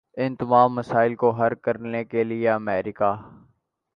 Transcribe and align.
ان 0.17 0.35
تمام 0.35 0.73
مسائل 0.75 1.15
کو 1.15 1.29
حل 1.31 1.53
کرنے 1.63 2.03
کے 2.05 2.23
لیے 2.23 2.49
امریکہ 2.51 3.13